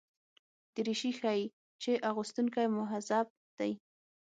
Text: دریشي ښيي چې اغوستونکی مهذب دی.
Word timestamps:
دریشي 0.75 1.11
ښيي 1.19 1.43
چې 1.81 1.91
اغوستونکی 2.09 2.65
مهذب 2.77 3.27
دی. 3.59 3.71